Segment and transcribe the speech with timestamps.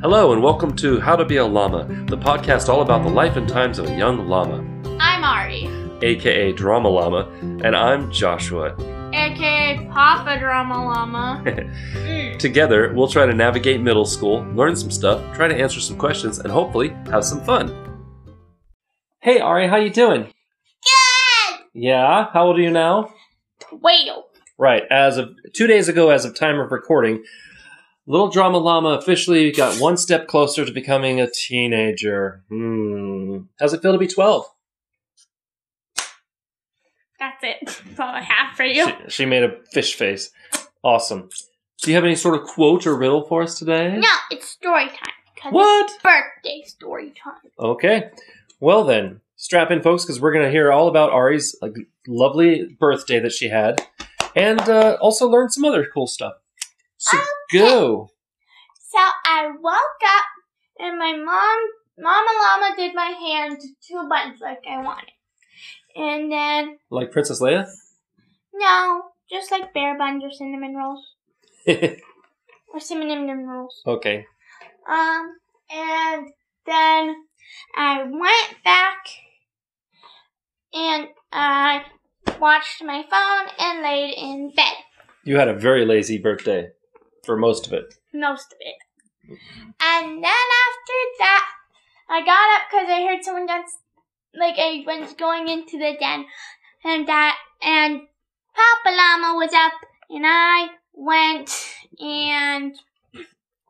[0.00, 3.36] Hello, and welcome to How to Be a Llama, the podcast all about the life
[3.36, 4.58] and times of a young llama,
[5.00, 5.68] I'm Ari,
[6.02, 7.28] aka Drama Llama,
[7.64, 8.74] and I'm Joshua.
[9.12, 11.42] aka Papa Drama Llama.
[12.08, 12.38] Mm.
[12.38, 16.38] Together, we'll try to navigate middle school, learn some stuff, try to answer some questions,
[16.38, 17.74] and hopefully have some fun.
[19.20, 20.22] Hey, Ari, how you doing?
[20.22, 21.60] Good!
[21.74, 23.12] Yeah, how old are you now?
[23.60, 24.24] Twelve.
[24.56, 27.24] Right, as of two days ago, as of time of recording,
[28.08, 32.42] Little Drama Llama officially got one step closer to becoming a teenager.
[32.48, 33.40] Hmm.
[33.60, 34.46] How's it feel to be 12?
[37.18, 37.58] That's it.
[37.62, 38.86] That's all I have for you.
[38.86, 40.30] She, she made a fish face.
[40.82, 41.28] Awesome.
[41.82, 43.98] Do you have any sort of quote or riddle for us today?
[43.98, 45.52] No, it's story time.
[45.52, 45.92] What?
[46.02, 47.50] Birthday story time.
[47.58, 48.08] Okay.
[48.58, 52.74] Well then, strap in, folks, because we're going to hear all about Ari's like, lovely
[52.80, 53.86] birthday that she had,
[54.34, 56.32] and uh, also learn some other cool stuff.
[56.98, 57.16] So
[57.52, 58.10] go.
[58.90, 60.24] So I woke up
[60.78, 61.58] and my mom,
[61.98, 65.10] Mama Llama, did my hair into two buttons like I wanted.
[65.96, 67.66] And then, Like Princess Leia.
[68.54, 71.04] no, just like bear buns or cinnamon rolls.
[72.74, 73.80] Or cinnamon rolls.
[73.86, 74.26] okay.
[74.86, 75.36] Um,
[75.70, 76.28] and
[76.66, 77.14] then
[77.74, 78.98] I went back
[80.74, 81.82] and I
[82.38, 84.74] watched my phone and laid in bed.
[85.24, 86.68] You had a very lazy birthday
[87.28, 87.94] for most of it.
[88.14, 88.78] Most of it.
[89.82, 91.46] And then after that,
[92.08, 93.76] I got up because I heard someone dance,
[94.34, 96.24] like I was going into the den,
[96.86, 98.00] and that, and
[98.56, 99.72] Papa Llama was up,
[100.08, 101.50] and I went,
[102.00, 102.74] and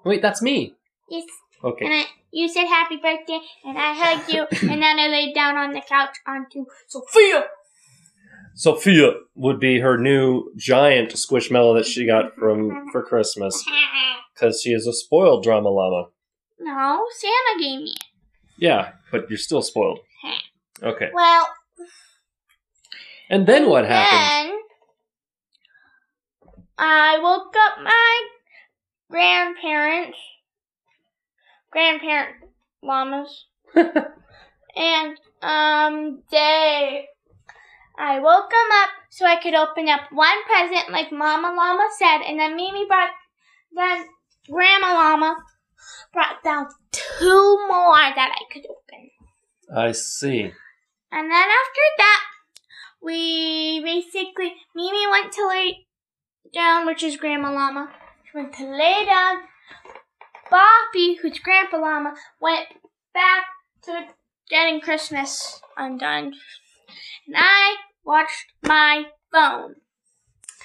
[0.04, 0.76] Wait, that's me.
[1.10, 1.24] yes,
[1.64, 1.84] Okay.
[1.84, 5.56] and I, you said happy birthday, and I hugged you, and then I laid down
[5.56, 7.42] on the couch onto Sophia.
[8.58, 13.64] Sophia would be her new giant squishmallow that she got from for Christmas
[14.34, 16.08] because she is a spoiled drama llama.
[16.58, 18.04] No, Santa gave me it.
[18.58, 20.00] Yeah, but you're still spoiled.
[20.80, 21.10] Okay.
[21.12, 21.48] Well,
[23.28, 24.52] And then what happened?
[24.52, 24.58] Then
[26.78, 28.20] I woke up my
[29.10, 30.18] grandparents,
[31.72, 32.36] grandparent
[32.80, 33.46] llamas,
[34.76, 37.06] and um they.
[37.98, 42.18] I woke them up so I could open up one present, like Mama Llama said,
[42.22, 43.10] and then Mimi brought,
[43.74, 44.06] then
[44.50, 45.36] Grandma Llama
[46.12, 49.10] brought down two more that I could open.
[49.74, 50.52] I see.
[51.10, 52.20] And then after that,
[53.02, 55.86] we basically, Mimi went to lay
[56.54, 57.90] down, which is Grandma Llama.
[58.24, 59.38] She went to lay down.
[60.50, 62.68] Boppy, who's Grandpa Llama, went
[63.12, 63.44] back
[63.82, 64.06] to
[64.48, 66.32] getting Christmas undone.
[67.26, 69.74] And I watched my phone.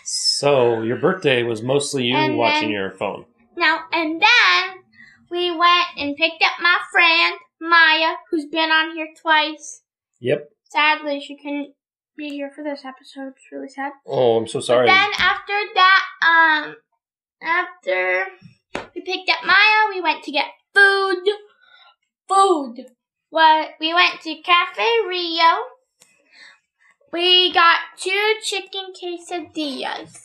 [0.06, 3.26] So your birthday was mostly you And watching then- your phone.
[3.56, 4.84] Now, and then
[5.30, 9.84] we went and picked up my friend, Maya, who's been on here twice.
[10.20, 10.50] Yep.
[10.66, 11.74] Sadly, she couldn't
[12.18, 13.34] be here for this episode.
[13.36, 13.92] It's really sad.
[14.08, 14.88] Oh, I'm so sorry.
[14.88, 16.76] Then after that, um,
[17.42, 18.26] after
[18.96, 21.24] we picked up Maya, we went to get food.
[22.28, 22.86] Food.
[23.30, 23.72] What?
[23.80, 25.44] We went to Cafe Rio.
[27.14, 30.24] We got two chicken quesadillas.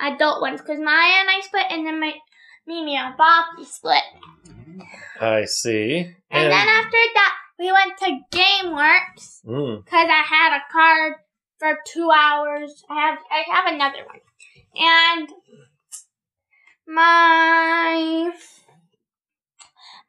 [0.00, 2.12] Adult ones, because Maya and I split, and then my
[2.64, 4.04] Mimi and Bobby split.
[5.20, 6.14] I see.
[6.30, 11.14] And, then after that, we went to GameWorks Mm, because I had a card
[11.58, 12.84] for two hours.
[12.88, 14.20] I have I have another one,
[14.76, 15.28] and
[16.86, 18.30] my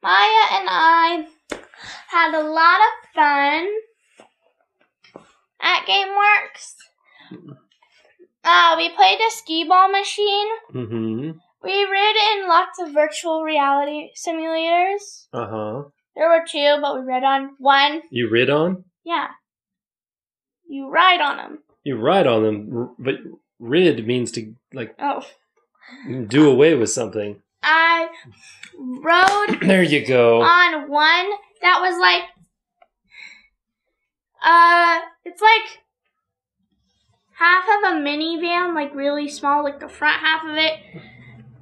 [0.04, 1.28] Maya and I
[2.08, 3.68] had a lot of fun
[5.68, 6.74] at GameWorks.
[8.44, 10.48] Uh, we played a skee ball machine.
[10.72, 11.32] hmm
[11.64, 15.28] We rid in lots of virtual reality simulators.
[15.34, 15.84] Uh huh.
[16.16, 18.02] There were two, but we rid on one.
[18.10, 18.86] You rid on?
[19.04, 19.28] Yeah.
[20.68, 21.60] You ride on them.
[21.84, 23.16] You ride on them, but
[23.60, 25.26] rid means to like Oh.
[26.28, 27.42] do away with something.
[27.64, 28.08] I
[28.80, 30.42] rode There you go.
[30.42, 31.30] on one
[31.62, 32.24] that was like,
[34.44, 35.80] uh, it's like
[37.38, 40.74] half of a minivan, like really small, like the front half of it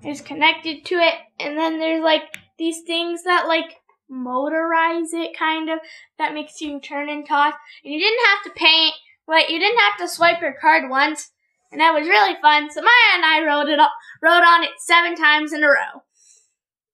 [0.05, 2.23] is connected to it, and then there's like
[2.57, 3.75] these things that like
[4.11, 5.79] motorize it, kind of,
[6.17, 8.93] that makes you turn and toss, and you didn't have to paint,
[9.25, 11.31] but you didn't have to swipe your card once,
[11.71, 12.69] and that was really fun.
[12.71, 13.89] So Maya and I rode it, all,
[14.21, 16.03] rode on it seven times in a row.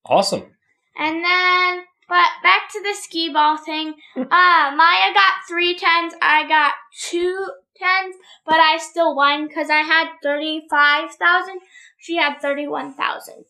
[0.06, 0.56] Awesome.
[0.98, 3.94] And then, but back to the skee ball thing.
[4.18, 6.14] Uh, Maya got three tens.
[6.22, 6.74] I got
[7.10, 7.48] two
[7.78, 8.16] tens,
[8.46, 11.60] but I still won because I had 35,000.
[11.98, 13.46] She had 31,000.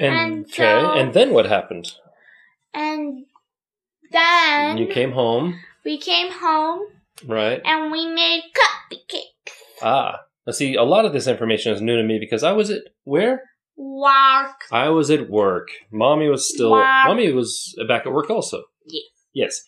[0.00, 1.92] And, And okay, so- and then what happened?
[2.74, 3.26] And
[4.10, 6.80] then you came home, we came home
[7.26, 7.60] right?
[7.64, 9.52] and we made cupcakes.
[9.82, 12.70] Ah, now see, a lot of this information is new to me because I was
[12.70, 13.51] at where?
[13.76, 14.52] Wow.
[14.70, 15.68] I was at work.
[15.90, 16.70] Mommy was still.
[16.72, 17.04] Wow.
[17.06, 18.62] Mommy was back at work also.
[18.86, 19.02] Yes.
[19.32, 19.62] Yes.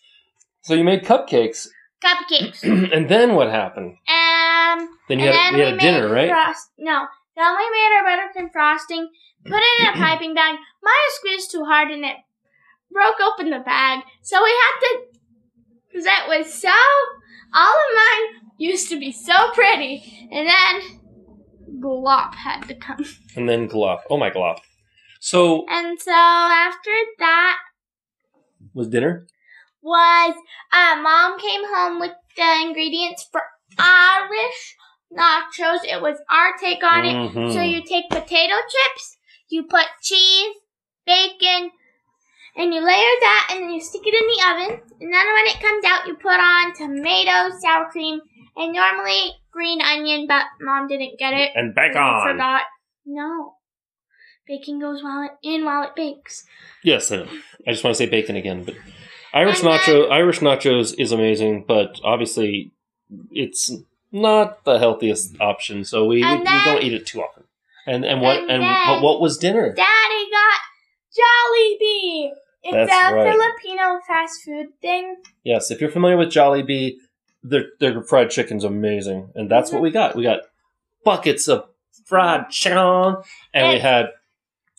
[0.61, 1.67] So you made cupcakes,
[2.03, 2.63] Cupcakes.
[2.93, 3.97] and then what happened?
[4.07, 6.29] Um, Then you had then we had a dinner, right?
[6.29, 7.05] Frost- no.
[7.35, 9.09] Then we made our buttercream frosting,
[9.45, 10.55] put it in a piping bag.
[10.83, 12.15] Maya squeezed too hard and it
[12.91, 14.03] broke open the bag.
[14.21, 15.01] So we had to,
[15.89, 16.69] because that was so,
[17.53, 20.27] all of mine used to be so pretty.
[20.31, 20.99] And then
[21.79, 22.97] Glop had to come.
[23.35, 24.01] And then glop.
[24.09, 24.59] Oh my glop.
[25.19, 27.57] So And so after that
[28.73, 29.27] was dinner?
[29.81, 30.35] was,
[30.73, 33.41] uh, mom came home with the ingredients for
[33.77, 34.75] Irish
[35.15, 35.79] nachos.
[35.83, 37.13] It was our take on it.
[37.15, 37.53] Mhm.
[37.53, 39.17] So you take potato chips,
[39.49, 40.55] you put cheese,
[41.05, 41.69] bacon,
[42.55, 44.81] and you layer that and then you stick it in the oven.
[45.01, 48.21] And then when it comes out, you put on tomatoes, sour cream,
[48.55, 51.51] and normally green onion, but mom didn't get it.
[51.55, 52.01] And bacon.
[52.03, 52.63] we Forgot.
[53.05, 53.53] No.
[54.47, 56.45] Bacon goes while it, in while it bakes.
[56.83, 57.27] Yes, I know.
[57.67, 58.75] I just want to say bacon again, but
[59.33, 62.71] Irish And then- nacho Irish nachos is amazing, but obviously
[63.31, 63.71] it's
[64.11, 67.43] not the healthiest option, so we, we, And we don't eat it too often.
[67.87, 69.73] And and what And and, then- but what was dinner?
[69.73, 70.59] Daddy got
[71.17, 72.31] Jollibee.
[72.67, 73.31] It's That's a right.
[73.31, 75.17] Filipino fast food thing.
[75.43, 76.95] Yes, if you're familiar with Jollibee,
[77.49, 80.15] their their fried chicken's amazing, and that's what we got.
[80.15, 80.41] We got
[81.03, 81.65] buckets of
[82.05, 83.17] fried chicken,
[83.53, 84.07] and we had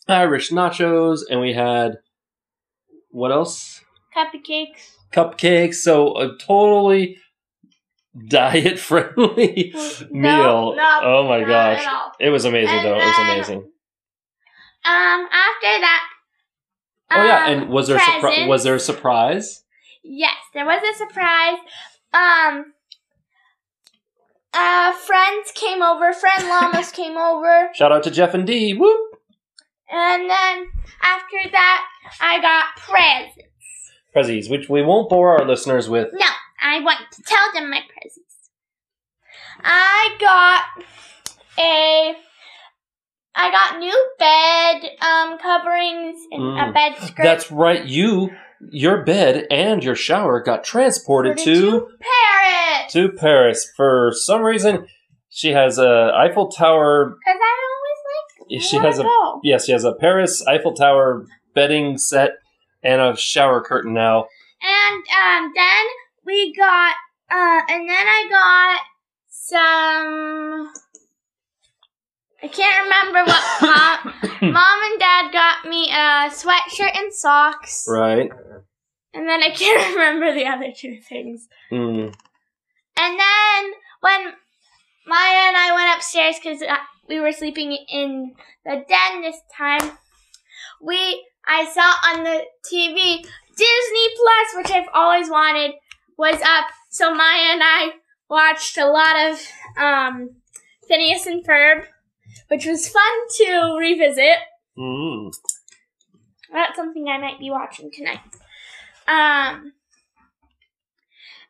[0.08, 1.98] Irish nachos, and we had
[3.10, 3.80] what else?
[4.14, 4.96] Cupcakes.
[5.12, 5.76] Cupcakes.
[5.76, 7.18] So a totally
[8.28, 9.72] diet friendly
[10.10, 10.10] meal.
[10.10, 11.86] No, no, oh my gosh,
[12.18, 12.94] it was amazing And though.
[12.96, 13.58] It was amazing.
[14.84, 16.02] Um, after that.
[17.10, 19.62] Oh yeah, um, and was there a surpri- was there a surprise?
[20.02, 21.58] Yes, there was a surprise.
[22.16, 22.72] Um,
[24.54, 26.12] uh, friends came over.
[26.12, 28.72] Friend llamas came over, Shout out to Jeff and Dee.
[28.74, 29.18] Whoop.
[29.90, 30.66] and then
[31.02, 31.84] after that,
[32.20, 33.42] I got presents.
[34.14, 36.08] Prezzies, which we won't bore our listeners with.
[36.14, 36.26] No,
[36.62, 38.22] I want to tell them my presents.
[39.62, 40.84] I got
[41.58, 42.14] a.
[43.38, 46.72] I got new bed um coverings and a Mm.
[46.72, 47.22] bed skirt.
[47.22, 47.84] That's right.
[47.84, 48.30] You,
[48.70, 52.92] your bed and your shower got transported the to Paris.
[52.92, 54.86] to Paris for some reason.
[55.28, 57.16] She has a Eiffel Tower.
[57.18, 57.56] Because I
[58.48, 58.62] always like.
[58.62, 59.40] She has a go.
[59.44, 59.66] yes.
[59.66, 62.30] She has a Paris Eiffel Tower bedding set
[62.82, 64.26] and a shower curtain now.
[64.62, 65.04] And
[65.44, 65.84] um, then
[66.24, 66.94] we got,
[67.30, 68.80] uh, and then I got
[69.28, 70.72] some.
[72.42, 73.62] I can't remember what
[74.42, 78.30] mom, mom and dad got me a sweatshirt and socks, Right.
[79.14, 81.48] and then I can't remember the other two things.
[81.72, 82.14] Mm.
[82.98, 84.32] And then when
[85.06, 86.76] Maya and I went upstairs because uh,
[87.08, 88.34] we were sleeping in
[88.64, 89.98] the den this time,
[90.82, 93.22] we I saw on the TV
[93.56, 95.72] Disney Plus, which I've always wanted,
[96.18, 96.66] was up.
[96.90, 97.90] So Maya and I
[98.28, 99.40] watched a lot of
[99.80, 100.30] um,
[100.88, 101.84] Phineas and Ferb,
[102.48, 103.02] which was fun
[103.38, 104.38] to revisit.
[104.78, 105.34] Mm.
[106.52, 108.20] That's something I might be watching tonight.
[109.08, 109.72] Um,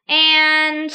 [0.08, 0.92] and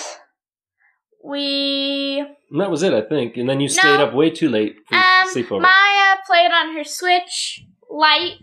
[1.23, 2.19] we
[2.51, 3.37] And that was it, I think.
[3.37, 4.05] And then you stayed No.
[4.07, 5.61] up way too late for um sleepover.
[5.61, 8.39] Maya played on her Switch Lite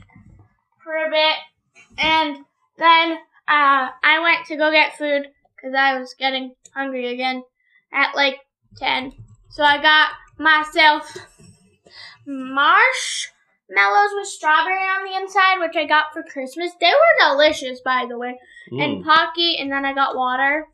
[0.84, 1.34] for a bit,
[1.98, 2.36] and
[2.76, 3.12] then
[3.48, 7.42] uh, I went to go get food because I was getting hungry again
[7.92, 8.36] at like
[8.76, 9.12] ten.
[9.50, 11.16] So I got myself
[12.26, 16.72] marshmallows with strawberry on the inside, which I got for Christmas.
[16.80, 18.38] They were delicious, by the way.
[18.72, 18.84] Mm.
[18.84, 20.66] And Pocky, and then I got water.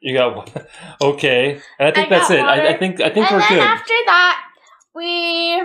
[0.00, 0.50] You got
[1.00, 2.40] okay, and I think I that's it.
[2.40, 3.58] I, I think I think and we're then good.
[3.58, 4.42] after that,
[4.94, 5.60] we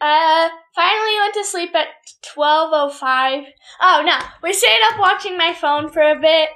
[0.00, 1.88] uh finally went to sleep at
[2.22, 3.44] twelve oh five.
[3.80, 6.48] Oh no, we stayed up watching my phone for a bit,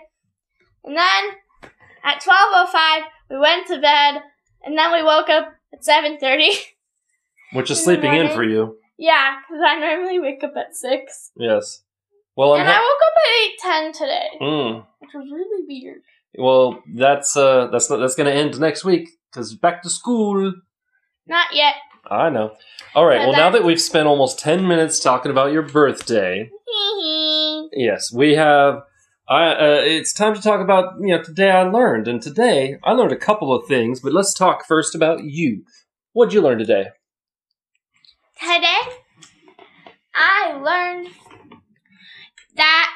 [0.85, 1.25] and then
[2.05, 4.23] at twelve oh five we went to bed,
[4.65, 6.51] and then we woke up at seven thirty.
[7.53, 8.77] Which is in sleeping in for you.
[8.99, 11.83] yeah, because I normally wake up at six, Yes.
[12.37, 12.61] Well, I'm.
[12.61, 14.87] and I woke up at eight ten today, mm.
[15.01, 16.03] which was really weird.
[16.37, 20.53] Well, that's uh, that's that's going to end next week because back to school.
[21.27, 21.75] Not yet.
[22.11, 22.53] I know.
[22.95, 23.21] All right.
[23.21, 26.51] Well, now that- that we've spent almost ten minutes talking about your birthday,
[27.73, 28.83] yes, we have.
[29.29, 29.49] I.
[29.51, 33.13] Uh, it's time to talk about you know today I learned, and today I learned
[33.13, 34.01] a couple of things.
[34.01, 35.65] But let's talk first about you.
[36.13, 36.87] What'd you learn today?
[38.41, 38.81] today
[40.15, 41.09] I learned
[42.57, 42.91] that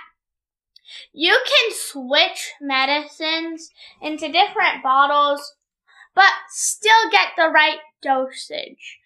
[1.13, 3.71] you can switch medicines
[4.01, 5.55] into different bottles,
[6.15, 8.99] but still get the right dosage.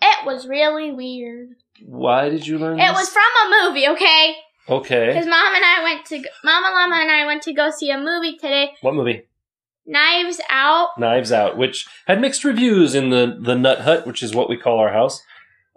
[0.00, 1.48] It was really weird.
[1.84, 2.96] Why did you learn It this?
[2.96, 4.36] was from a movie, okay?
[4.68, 5.06] Okay.
[5.08, 7.98] Because mom and I went to Mama Llama and I went to go see a
[7.98, 8.72] movie today.
[8.82, 9.22] What movie?
[9.86, 10.88] Knives Out.
[10.98, 14.56] Knives Out, which had mixed reviews in the the Nut Hut, which is what we
[14.56, 15.22] call our house.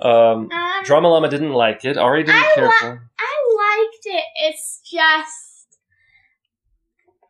[0.02, 1.98] Um, Um, Drama Llama didn't like it.
[1.98, 3.10] Ari didn't I care li- for.
[3.20, 4.24] I liked it.
[4.38, 5.78] It's just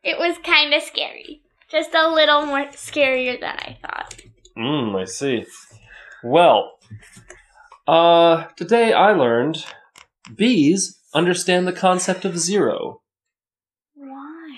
[0.03, 1.41] it was kind of scary.
[1.69, 4.21] Just a little more scarier than I thought.
[4.57, 5.45] Mm, I see.
[6.23, 6.79] Well,
[7.87, 9.63] uh, today I learned
[10.35, 13.01] bees understand the concept of zero.
[13.95, 14.57] Why?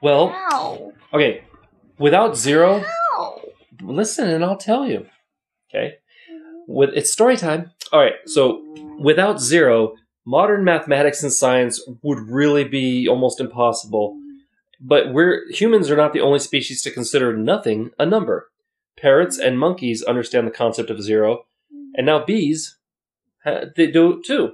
[0.00, 0.92] Well, How?
[1.12, 1.44] okay,
[1.98, 2.84] without zero,
[3.16, 3.40] How?
[3.80, 5.06] listen and I'll tell you.
[5.70, 5.94] Okay,
[6.30, 6.72] mm-hmm.
[6.72, 7.70] with it's story time.
[7.92, 8.62] All right, so
[8.98, 9.94] without zero,
[10.24, 14.14] modern mathematics and science would really be almost impossible.
[14.14, 14.28] Mm-hmm.
[14.80, 18.48] But we're humans are not the only species to consider nothing a number.
[18.98, 21.92] Parrots and monkeys understand the concept of zero, mm-hmm.
[21.94, 22.76] and now bees
[23.76, 24.52] they do too.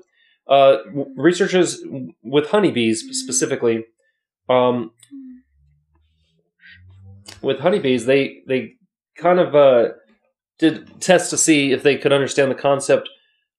[0.48, 0.78] Uh,
[1.16, 1.82] researchers
[2.22, 3.84] with honeybees specifically,
[4.48, 4.90] um,
[7.42, 8.74] with honeybees, they they
[9.16, 9.88] kind of uh,
[10.58, 13.10] did tests to see if they could understand the concept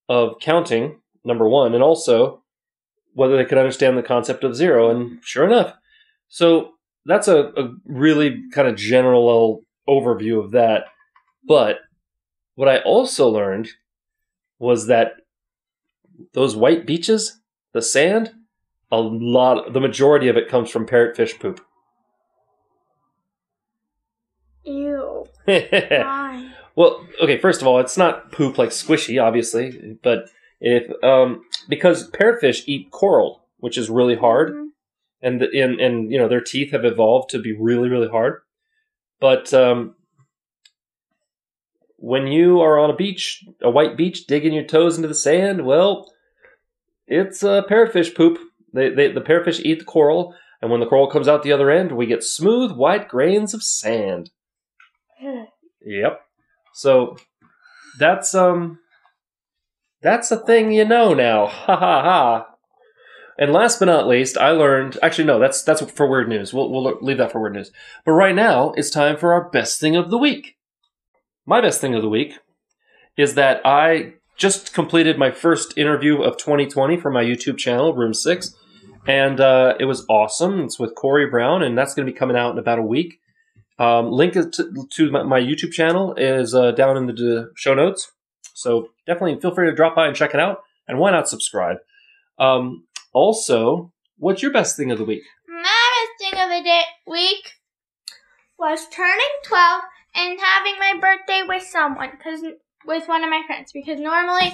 [0.07, 2.43] of counting number one, and also
[3.13, 4.89] whether they could understand the concept of zero.
[4.89, 5.75] And sure enough,
[6.27, 6.71] so
[7.05, 10.85] that's a, a really kind of general overview of that.
[11.47, 11.77] But
[12.55, 13.69] what I also learned
[14.57, 15.13] was that
[16.33, 17.39] those white beaches,
[17.73, 18.31] the sand,
[18.91, 21.61] a lot, the majority of it comes from parrotfish poop.
[24.63, 25.25] Ew.
[25.45, 26.51] Why?
[26.75, 27.37] well, okay.
[27.39, 32.91] First of all, it's not poop like squishy, obviously, but if um, because parrotfish eat
[32.91, 34.67] coral, which is really hard, Mhm.
[35.21, 38.41] and the, and and you know their teeth have evolved to be really really hard.
[39.19, 39.95] But um,
[41.99, 45.65] when you are on a beach, a white beach, digging your toes into the sand,
[45.65, 46.11] well,
[47.07, 48.39] it's uh, parrotfish poop.
[48.73, 51.69] They, they the parrotfish eat the coral, and when the coral comes out the other
[51.69, 54.31] end, we get smooth white grains of sand.
[55.81, 56.19] Yep.
[56.73, 57.15] So
[57.99, 58.79] that's um
[60.01, 61.47] that's a thing you know now.
[61.65, 62.45] Ha ha ha.
[63.37, 66.53] And last but not least, I learned actually no, that's that's for weird news.
[66.53, 67.71] We'll we'll leave that for weird news.
[68.03, 70.57] But right now, it's time for our best thing of the week.
[71.49, 72.37] My best thing of the week
[73.17, 78.13] is that I just completed my first interview of 2020 for my YouTube channel, Room
[78.13, 78.53] Six,
[79.07, 80.59] and uh, it was awesome.
[80.59, 83.19] It's with Corey Brown, and that's going to be coming out in about a week.
[83.79, 87.73] Um, link to, to my, my YouTube channel is uh, down in the d- show
[87.73, 88.11] notes.
[88.53, 90.59] So definitely feel free to drop by and check it out.
[90.87, 91.77] And why not subscribe?
[92.37, 95.23] Um, also, what's your best thing of the week?
[95.47, 97.53] My best thing of the day week
[98.59, 99.81] was turning 12
[100.15, 102.43] and having my birthday with someone, cause
[102.85, 103.71] with one of my friends.
[103.71, 104.53] Because normally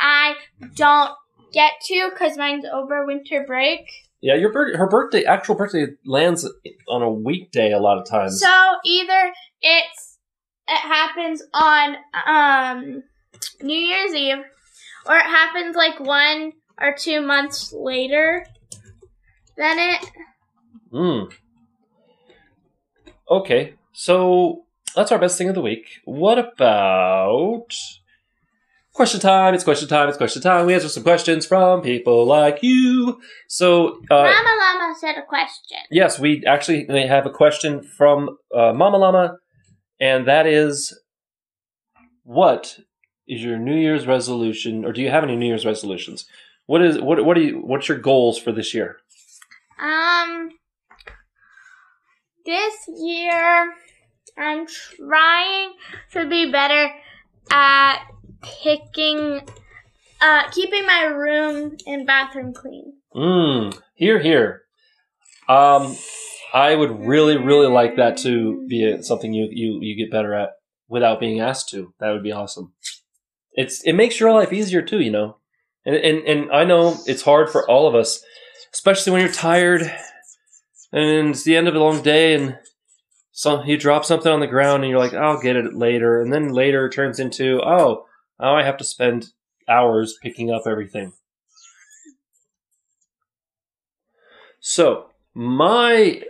[0.00, 0.34] I
[0.74, 1.12] don't
[1.52, 3.80] get to, cause mine's over winter break.
[4.20, 6.48] Yeah, your birth, her birthday, actual birthday lands
[6.88, 8.40] on a weekday a lot of times.
[8.40, 10.18] So either it's
[10.68, 11.96] it happens on
[12.26, 13.02] um
[13.62, 14.44] New Year's Eve,
[15.06, 18.46] or it happens like one or two months later
[19.56, 20.10] than it.
[20.92, 21.32] Mm.
[23.30, 24.65] Okay, so
[24.96, 26.00] that's our best thing of the week.
[26.04, 27.68] What about
[28.94, 29.54] question time?
[29.54, 30.08] It's question time.
[30.08, 30.66] It's question time.
[30.66, 33.20] We answer some questions from people like you.
[33.46, 35.78] So, uh, Mama Llama said a question.
[35.90, 39.36] yes, we actually have a question from uh, Mama Llama,
[40.00, 40.98] and that is,
[42.24, 42.78] what
[43.28, 46.24] is your New Year's resolution, or do you have any New Year's resolutions?
[46.64, 47.22] What is what?
[47.24, 47.58] What are you?
[47.58, 48.96] What's your goals for this year?
[49.78, 50.50] Um,
[52.46, 53.74] this year
[54.38, 55.72] I'm trying
[56.12, 56.90] to be better
[57.50, 58.02] at
[58.42, 59.40] picking,
[60.20, 62.94] uh, keeping my room and bathroom clean.
[63.14, 64.62] Mm, here, here.
[65.48, 65.96] Um,
[66.52, 70.50] I would really, really like that to be something you, you you get better at
[70.88, 71.94] without being asked to.
[72.00, 72.72] That would be awesome.
[73.52, 75.38] It's it makes your life easier too, you know.
[75.84, 78.22] And and and I know it's hard for all of us,
[78.72, 79.82] especially when you're tired
[80.92, 82.58] and it's the end of a long day and
[83.36, 86.32] some you drop something on the ground and you're like, I'll get it later, and
[86.32, 88.06] then later it turns into, oh,
[88.40, 89.28] now I have to spend
[89.68, 91.12] hours picking up everything.
[94.58, 96.22] So my,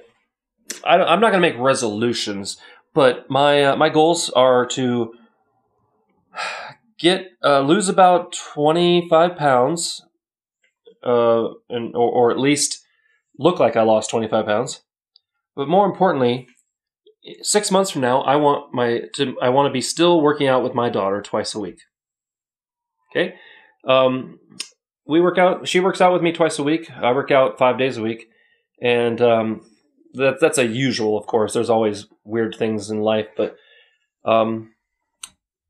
[0.84, 2.56] I, I'm not going to make resolutions,
[2.92, 5.14] but my uh, my goals are to
[6.98, 10.02] get uh, lose about twenty five pounds,
[11.04, 12.84] uh, and or, or at least
[13.38, 14.82] look like I lost twenty five pounds.
[15.54, 16.48] But more importantly,
[17.42, 20.62] six months from now, I want my to I want to be still working out
[20.62, 21.80] with my daughter twice a week.
[23.10, 23.34] Okay,
[23.86, 24.38] um,
[25.06, 25.68] we work out.
[25.68, 26.90] She works out with me twice a week.
[26.90, 28.28] I work out five days a week,
[28.80, 29.62] and um,
[30.14, 31.18] that that's a usual.
[31.18, 33.56] Of course, there's always weird things in life, but
[34.24, 34.72] um,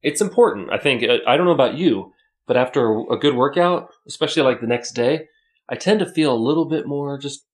[0.02, 0.72] it's important.
[0.72, 2.12] I think I don't know about you,
[2.46, 5.28] but after a good workout, especially like the next day,
[5.68, 7.44] I tend to feel a little bit more just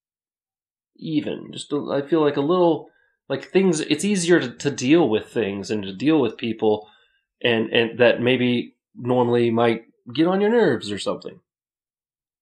[0.96, 1.50] even.
[1.52, 2.88] Just I feel like a little
[3.28, 3.80] like things.
[3.80, 6.88] It's easier to, to deal with things and to deal with people,
[7.42, 11.40] and and that maybe normally might get on your nerves or something.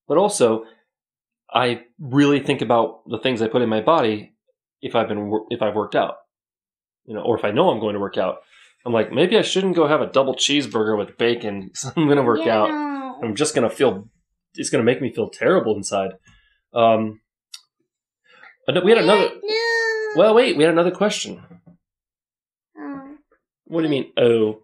[0.08, 0.64] But also,
[1.52, 4.32] I really think about the things I put in my body
[4.82, 6.16] if I've been if I've worked out,
[7.04, 8.38] you know, or if I know I'm going to work out.
[8.86, 11.70] I'm like, maybe I shouldn't go have a double cheeseburger with bacon.
[11.74, 13.20] So I'm going to work Yeah, out.
[13.22, 14.08] I'm just going to feel.
[14.54, 16.12] It's going to make me feel terrible inside.
[16.72, 17.20] Um,
[18.66, 19.28] but we had another.
[19.42, 19.69] No.
[20.16, 21.42] Well, wait, we had another question.
[22.78, 23.16] Oh.
[23.64, 24.12] What do you mean?
[24.16, 24.62] Oh,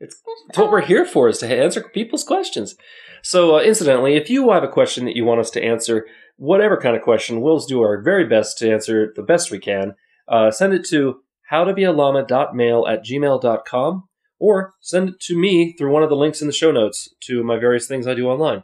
[0.00, 0.22] it's
[0.54, 2.76] what we're here for is to answer people's questions.
[3.22, 6.06] So, uh, incidentally, if you have a question that you want us to answer,
[6.36, 9.58] whatever kind of question, we'll do our very best to answer it the best we
[9.58, 9.96] can.
[10.28, 11.20] Uh, send it to
[11.50, 14.08] howtobealama.mail at gmail.com
[14.38, 17.42] or send it to me through one of the links in the show notes to
[17.42, 18.62] my various things I do online.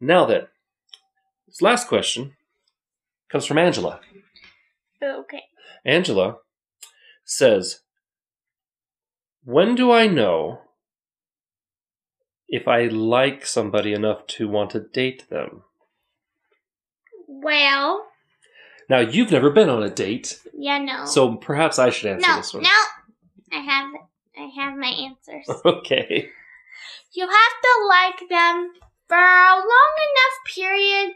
[0.00, 0.48] Now then,
[1.46, 2.34] this last question
[3.28, 4.00] comes from Angela.
[5.02, 5.42] Oh, okay.
[5.84, 6.38] Angela
[7.24, 7.80] says,
[9.44, 10.60] When do I know
[12.48, 15.62] if I like somebody enough to want to date them?
[17.28, 18.06] Well,
[18.88, 21.04] Now, you've never been on a date, yeah, no.
[21.04, 22.62] so perhaps I should answer no, this one.
[22.64, 22.70] no.
[23.52, 23.90] I have,
[24.36, 25.60] I have my answers.
[25.64, 26.28] Okay.
[27.12, 28.72] You have to like them
[29.08, 31.14] for a long enough period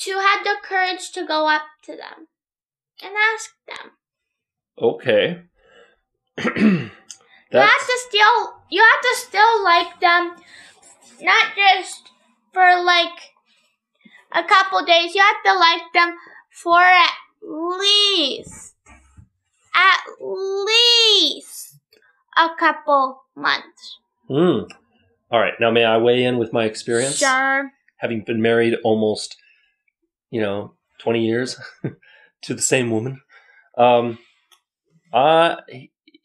[0.00, 2.28] to have the courage to go up to them
[3.02, 3.92] and ask them.
[4.78, 5.42] Okay.
[7.52, 10.34] You have to still you have to still like them
[11.20, 12.10] not just
[12.52, 13.32] for like
[14.32, 15.14] a couple days.
[15.14, 16.16] You have to like them
[16.50, 18.74] for at least
[19.74, 21.78] at least
[22.36, 23.98] a couple months.
[24.28, 24.64] Hmm.
[25.30, 25.54] All right.
[25.60, 27.18] Now, may I weigh in with my experience?
[27.18, 27.70] Sure.
[27.98, 29.36] Having been married almost,
[30.30, 31.60] you know, 20 years
[32.42, 33.20] to the same woman.
[33.76, 34.18] Um,
[35.12, 35.56] uh,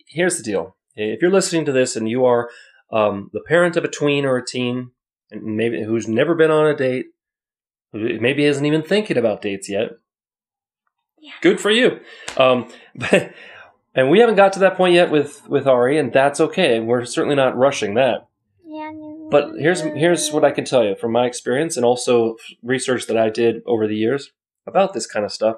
[0.08, 0.76] here's the deal.
[0.96, 2.50] If you're listening to this and you are
[2.92, 4.92] um, the parent of a tween or a teen,
[5.32, 7.08] and maybe who's never been on a date,
[7.94, 9.92] maybe isn't even thinking about dates yet,
[11.20, 11.32] Yeah.
[11.42, 12.00] good for you.
[12.38, 13.32] Um, but,
[13.96, 16.80] and we haven't got to that point yet with with Ari, and that's okay.
[16.80, 18.28] We're certainly not rushing that.
[18.66, 18.92] Yeah.
[19.30, 23.18] But here's here's what I can tell you from my experience and also research that
[23.18, 24.32] I did over the years
[24.68, 25.58] about this kind of stuff.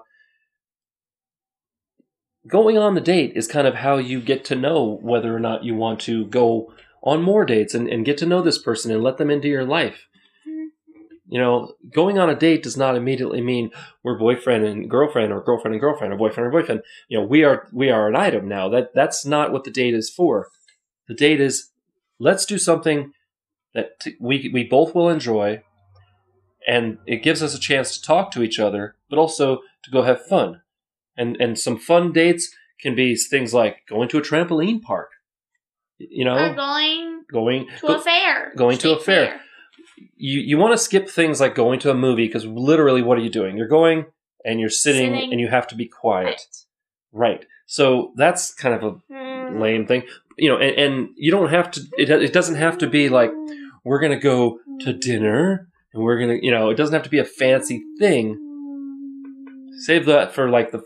[2.48, 5.64] Going on the date is kind of how you get to know whether or not
[5.64, 9.02] you want to go on more dates and, and get to know this person and
[9.02, 10.08] let them into your life.
[10.48, 10.66] Mm-hmm.
[11.30, 13.72] You know, going on a date does not immediately mean
[14.04, 16.82] we're boyfriend and girlfriend or girlfriend and girlfriend or boyfriend and boyfriend.
[17.08, 18.68] You know, we are we are an item now.
[18.68, 20.50] That that's not what the date is for.
[21.08, 21.70] The date is
[22.20, 23.14] let's do something
[23.74, 25.64] that t- we we both will enjoy,
[26.68, 30.02] and it gives us a chance to talk to each other, but also to go
[30.02, 30.62] have fun.
[31.18, 35.12] And and some fun dates can be things like going to a trampoline park,
[36.00, 38.52] you know, Or going going to go- a fair.
[38.56, 39.42] going to a State fair.
[40.18, 43.22] you you want to skip things like going to a movie because literally, what are
[43.22, 43.58] you doing?
[43.58, 44.06] You're going
[44.46, 45.32] and you're sitting, Sitting.
[45.32, 46.42] and you have to be quiet,
[47.14, 47.30] Right.
[47.30, 47.46] right?
[47.66, 49.62] So that's kind of a Hmm.
[49.62, 50.04] lame thing,
[50.38, 50.58] you know.
[50.58, 51.82] And, and you don't have to.
[51.98, 53.32] It it doesn't have to be like
[53.86, 57.20] we're gonna go to dinner and we're gonna you know it doesn't have to be
[57.20, 58.40] a fancy thing
[59.80, 60.84] save that for like the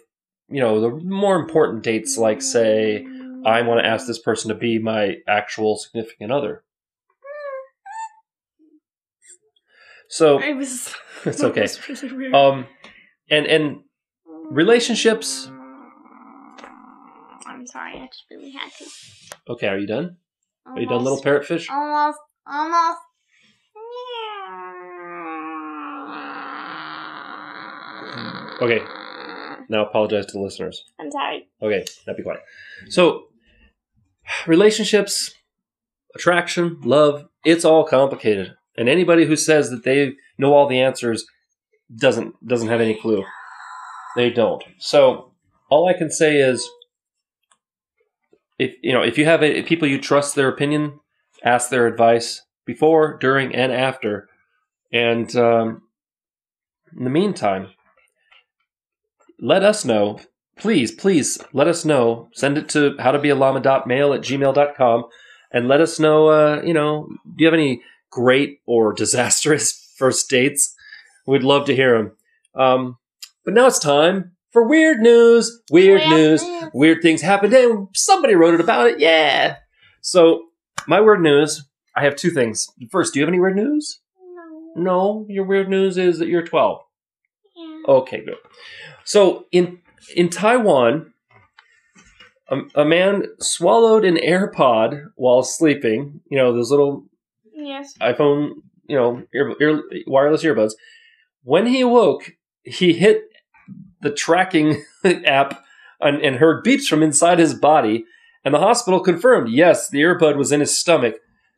[0.49, 3.05] you know the more important dates like say
[3.45, 6.63] i want to ask this person to be my actual significant other
[10.09, 10.93] so It was.
[11.25, 12.33] it's okay was really weird.
[12.35, 12.65] um
[13.29, 13.79] and and
[14.49, 15.49] relationships
[17.49, 18.85] I'm sorry, I just really had to.
[19.53, 20.17] okay are you done
[20.65, 21.25] are you done Almost.
[21.25, 22.19] little parrotfish Almost.
[22.45, 22.99] Almost.
[28.61, 28.81] Okay.
[29.69, 31.47] Now apologize to the listeners I'm sorry.
[31.61, 32.41] Okay, now be quiet.
[32.89, 33.27] So,
[34.45, 35.33] relationships,
[36.15, 38.53] attraction, love, it's all complicated.
[38.77, 41.25] And anybody who says that they know all the answers
[41.95, 43.23] doesn't doesn't have any clue.
[44.15, 44.63] They don't.
[44.77, 45.33] So,
[45.69, 46.67] all I can say is
[48.59, 50.99] if you know, if you have a, people you trust their opinion,
[51.43, 54.27] ask their advice before, during, and after.
[54.91, 55.83] And um,
[56.95, 57.69] in the meantime,
[59.39, 60.19] let us know.
[60.57, 62.29] Please, please let us know.
[62.33, 65.05] Send it to howtobealama.mail at gmail.com
[65.51, 70.29] and let us know, uh, you know, do you have any great or disastrous first
[70.29, 70.75] dates?
[71.25, 72.11] We'd love to hear them.
[72.55, 72.97] Um,
[73.45, 75.61] but now it's time for weird news.
[75.69, 76.41] Weird news.
[76.43, 76.69] news.
[76.73, 78.99] Weird things happened and somebody wrote it about it.
[78.99, 79.57] Yeah.
[80.01, 80.45] So,
[80.87, 82.67] my weird news, I have two things.
[82.91, 83.99] First, do you have any weird news?
[84.75, 84.83] No.
[84.83, 86.79] No, your weird news is that you're 12.
[87.55, 87.77] Yeah.
[87.87, 88.35] Okay, good.
[89.07, 89.79] So in
[90.17, 91.13] in Taiwan,
[92.49, 96.19] a, a man swallowed an AirPod while sleeping.
[96.29, 97.05] You know those little
[97.53, 97.97] Yes.
[98.01, 100.73] iPhone, you know, ear, ear, wireless earbuds.
[101.43, 103.23] When he awoke, he hit
[104.01, 104.83] the tracking
[105.25, 105.63] app
[106.01, 108.05] and, and heard beeps from inside his body.
[108.45, 111.15] And the hospital confirmed, yes, the earbud was in his stomach,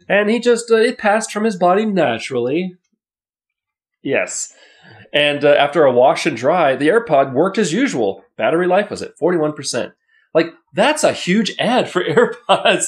[0.07, 2.75] and he just uh, it passed from his body naturally.
[4.01, 4.53] Yes,
[5.13, 8.23] and uh, after a wash and dry, the AirPod worked as usual.
[8.37, 9.93] Battery life was at forty one percent.
[10.33, 12.03] Like that's a huge ad for
[12.49, 12.87] AirPods.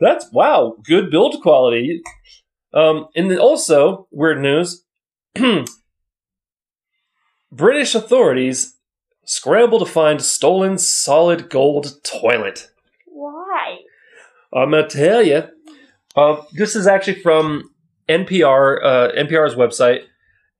[0.00, 2.02] That's wow, good build quality.
[2.74, 4.84] Um, and then also weird news:
[7.52, 8.76] British authorities
[9.24, 12.68] scramble to find stolen solid gold toilet.
[13.06, 13.78] Why?
[14.52, 15.44] I'm gonna tell you.
[16.16, 17.70] Uh, this is actually from
[18.08, 20.04] NPR, uh, NPR's website,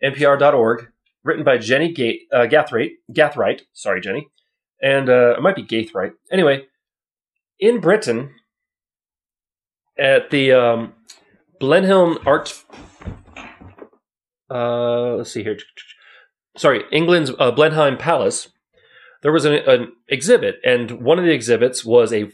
[0.02, 0.88] npr.org,
[1.24, 1.92] written by Jenny
[2.32, 2.92] uh, Gathright.
[3.12, 4.28] Gathright, sorry, Jenny,
[4.82, 6.12] and uh, it might be Gathright.
[6.30, 6.66] Anyway,
[7.58, 8.34] in Britain,
[9.98, 10.94] at the um,
[11.58, 12.64] Blenheim Art,
[14.50, 15.58] uh, let's see here.
[16.56, 18.48] Sorry, England's uh, Blenheim Palace.
[19.22, 22.30] There was an, an exhibit, and one of the exhibits was a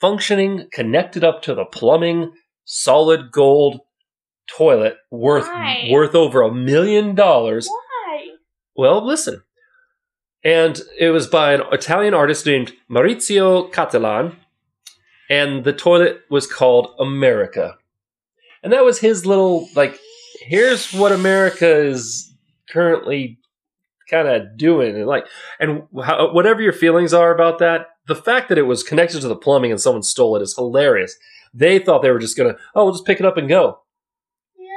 [0.00, 2.32] functioning, connected up to the plumbing,
[2.64, 3.80] solid gold
[4.46, 5.88] toilet worth Why?
[5.90, 7.68] worth over a million dollars.
[7.68, 8.28] Why?
[8.76, 9.42] Well, listen.
[10.44, 14.36] And it was by an Italian artist named Maurizio Cattelan,
[15.28, 17.76] and the toilet was called America.
[18.62, 19.98] And that was his little like
[20.40, 22.32] here's what America is
[22.70, 23.38] currently
[24.08, 25.26] kind of doing and like
[25.58, 29.28] and how, whatever your feelings are about that, the fact that it was connected to
[29.28, 31.16] the plumbing and someone stole it is hilarious.
[31.52, 33.80] They thought they were just going to, oh, we'll just pick it up and go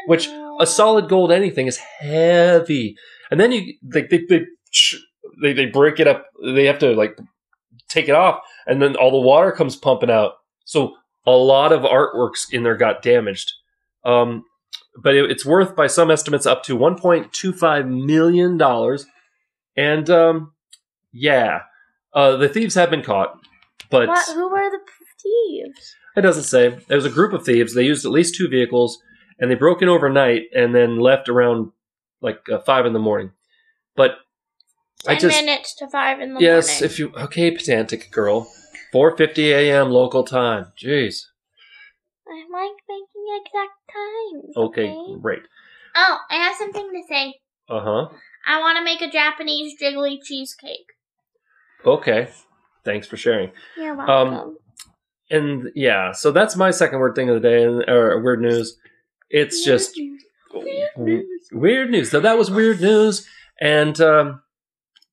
[0.09, 0.27] which
[0.59, 2.95] a solid gold anything is heavy
[3.31, 4.45] and then you they they they,
[5.41, 7.17] they they break it up they have to like
[7.87, 10.33] take it off and then all the water comes pumping out
[10.65, 10.95] so
[11.25, 13.53] a lot of artworks in there got damaged
[14.05, 14.43] um
[15.01, 19.05] but it, it's worth by some estimates up to 1.25 million dollars
[19.77, 20.51] and um
[21.13, 21.61] yeah
[22.13, 23.33] uh the thieves have been caught
[23.89, 24.27] but What?
[24.35, 24.79] Who were the
[25.21, 25.95] thieves?
[26.15, 26.77] it doesn't say.
[26.87, 27.73] There was a group of thieves.
[27.73, 28.99] They used at least two vehicles,
[29.39, 31.71] and they broke in overnight and then left around
[32.21, 33.31] like uh, five in the morning.
[33.95, 34.11] But
[35.07, 36.81] I just minutes to five in the yes, morning.
[36.81, 38.51] Yes, if you okay, pedantic girl,
[38.91, 39.89] four fifty a.m.
[39.89, 40.71] local time.
[40.81, 41.23] Jeez.
[42.27, 44.53] I like making exact times.
[44.55, 45.41] Okay, great.
[45.95, 47.35] Oh, I have something to say.
[47.67, 48.15] Uh huh.
[48.45, 50.85] I want to make a Japanese jiggly cheesecake.
[51.85, 52.29] Okay.
[52.85, 53.51] Thanks for sharing.
[53.77, 54.57] You're Um, welcome.
[55.29, 58.77] And yeah, so that's my second word thing of the day, or weird news.
[59.29, 61.49] It's just Weird w- news.
[61.51, 62.11] weird news.
[62.11, 63.27] So that was weird news,
[63.61, 64.41] and um,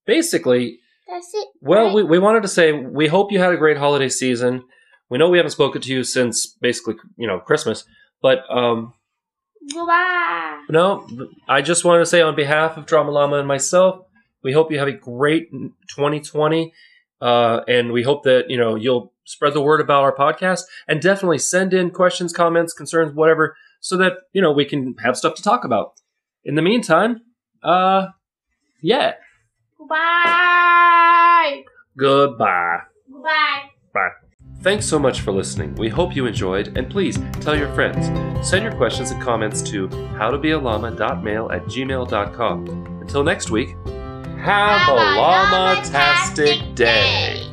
[0.06, 1.48] basically, That's it.
[1.60, 1.94] Well, right?
[1.94, 4.64] we, we wanted to say we hope you had a great holiday season.
[5.10, 7.84] We know we haven't spoken to you since basically, you know, Christmas,
[8.22, 8.94] but um,
[10.68, 11.06] no,
[11.48, 14.04] I just wanted to say on behalf of Drama Llama and myself,
[14.42, 16.72] we hope you have a great 2020,
[17.20, 21.00] uh, and we hope that you know you'll spread the word about our podcast and
[21.02, 25.34] definitely send in questions, comments, concerns, whatever, so that you know we can have stuff
[25.36, 25.92] to talk about.
[26.44, 27.20] In the meantime,
[27.62, 28.08] uh,
[28.82, 29.12] yeah,
[29.78, 31.62] Goodbye.
[31.96, 32.78] goodbye.
[33.12, 33.62] Goodbye.
[33.94, 34.08] Bye.
[34.62, 35.74] Thanks so much for listening.
[35.76, 38.06] We hope you enjoyed, and please tell your friends.
[38.48, 42.66] Send your questions and comments to howtobealama.mail at gmail.com.
[43.00, 43.68] Until next week,
[44.38, 47.45] have, Have a llama-tastic llama-tastic day.